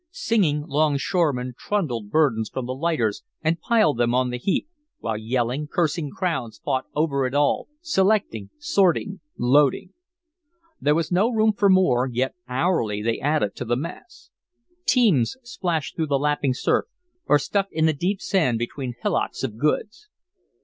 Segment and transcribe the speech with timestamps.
[0.09, 5.67] Singing longshoremen trundled burdens from the lighters and piled them on the heap, while yelling,
[5.67, 9.93] cursing crowds fought over it all, selecting, sorting, loading.
[10.79, 14.31] There was no room for more, yet hourly they added to the mass.
[14.87, 16.85] Teams splashed through the lapping surf
[17.27, 20.09] or stuck in the deep sand between hillocks of goods.